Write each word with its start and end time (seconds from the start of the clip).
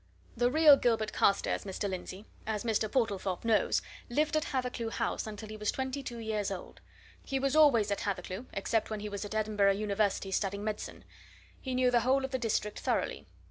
The 0.35 0.49
real 0.49 0.77
Gilbert 0.77 1.13
Carstairs, 1.13 1.63
Mr. 1.63 1.87
Lindsey, 1.87 2.25
as 2.47 2.63
Mr. 2.63 2.89
Portlethorpe 2.91 3.45
knows, 3.45 3.83
lived 4.09 4.35
at 4.35 4.45
Hathercleugh 4.45 4.93
House 4.93 5.27
until 5.27 5.49
he 5.49 5.57
was 5.57 5.71
twenty 5.71 6.01
two 6.01 6.17
years 6.17 6.49
old. 6.49 6.81
He 7.23 7.37
was 7.37 7.55
always 7.55 7.91
at 7.91 7.99
Hathercleugh, 7.99 8.47
except 8.53 8.89
when 8.89 9.01
he 9.01 9.09
was 9.09 9.25
at 9.25 9.35
Edinburgh 9.35 9.73
University 9.73 10.31
studying 10.31 10.63
medicine. 10.63 11.03
He 11.61 11.75
knew 11.75 11.91
the 11.91 11.99
whole 11.99 12.25
of 12.25 12.31
the 12.31 12.39
district 12.39 12.79
thoroughly. 12.79 13.27